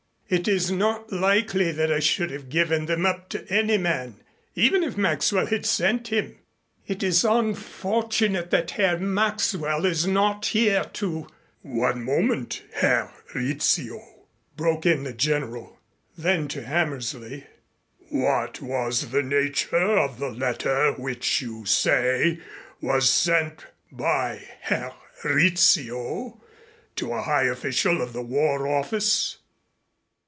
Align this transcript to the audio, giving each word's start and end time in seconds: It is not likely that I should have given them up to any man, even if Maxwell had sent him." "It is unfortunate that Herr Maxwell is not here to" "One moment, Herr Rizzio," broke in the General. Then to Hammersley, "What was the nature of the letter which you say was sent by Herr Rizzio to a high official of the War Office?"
It 0.33 0.47
is 0.47 0.71
not 0.71 1.11
likely 1.11 1.73
that 1.73 1.91
I 1.91 1.99
should 1.99 2.31
have 2.31 2.47
given 2.47 2.85
them 2.85 3.05
up 3.05 3.27
to 3.31 3.45
any 3.51 3.77
man, 3.77 4.23
even 4.55 4.81
if 4.81 4.95
Maxwell 4.95 5.45
had 5.47 5.65
sent 5.65 6.07
him." 6.07 6.37
"It 6.87 7.03
is 7.03 7.25
unfortunate 7.25 8.49
that 8.51 8.71
Herr 8.71 8.97
Maxwell 8.97 9.85
is 9.85 10.07
not 10.07 10.45
here 10.45 10.85
to" 10.93 11.27
"One 11.83 12.01
moment, 12.05 12.63
Herr 12.75 13.11
Rizzio," 13.35 13.99
broke 14.55 14.85
in 14.85 15.03
the 15.03 15.11
General. 15.11 15.77
Then 16.17 16.47
to 16.47 16.63
Hammersley, 16.65 17.45
"What 18.07 18.61
was 18.61 19.11
the 19.11 19.23
nature 19.23 19.97
of 19.97 20.17
the 20.17 20.29
letter 20.29 20.93
which 20.93 21.41
you 21.41 21.65
say 21.65 22.39
was 22.79 23.09
sent 23.09 23.65
by 23.91 24.41
Herr 24.61 24.93
Rizzio 25.25 26.41
to 26.95 27.11
a 27.11 27.21
high 27.21 27.47
official 27.47 28.01
of 28.01 28.13
the 28.13 28.21
War 28.23 28.65
Office?" 28.65 29.39